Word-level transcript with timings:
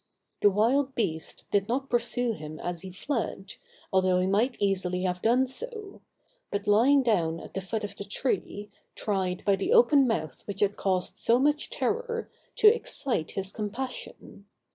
The 0.41 0.49
wild 0.49 0.95
beast 0.95 1.43
did 1.51 1.67
not 1.69 1.87
pursue 1.91 2.33
him 2.33 2.59
as 2.59 2.81
he 2.81 2.89
fled, 2.91 3.57
although 3.93 4.19
he 4.19 4.25
might 4.25 4.57
easily 4.59 5.03
have 5.03 5.21
done 5.21 5.45
so; 5.45 6.01
but, 6.49 6.65
lying 6.65 7.03
down 7.03 7.39
at 7.39 7.53
the 7.53 7.61
foot 7.61 7.83
of 7.83 7.95
the 7.95 8.03
tree, 8.03 8.71
tried 8.95 9.45
by 9.45 9.55
the 9.57 9.71
open 9.73 10.07
mouth 10.07 10.41
which 10.47 10.61
had 10.61 10.75
caused 10.75 11.17
so 11.19 11.37
much 11.37 11.69
terror, 11.69 12.31
to 12.55 12.73
excite 12.73 13.33
his 13.37 13.51
compassion. 13.51 14.47